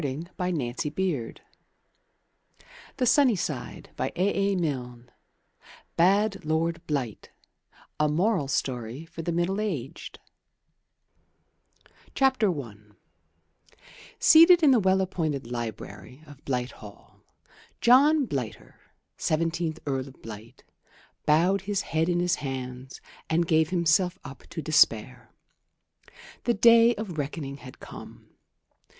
[0.03, 0.89] and I handed her
[2.97, 3.37] the wedding ring.
[3.37, 3.85] VI.
[3.85, 5.09] A FEW GUESTS
[5.95, 7.29] BAD LORD BLIGHT
[7.99, 10.17] (A Moral Story for the Middle aged)
[12.33, 12.71] I
[14.17, 17.19] Seated in the well appointed library of Blight Hall,
[17.79, 18.79] John Blighter,
[19.17, 20.63] Seventeenth Earl of Blight,
[21.27, 25.31] bowed his head in his hands and gave himself up to despair.
[26.45, 28.29] The day of reckoning had come.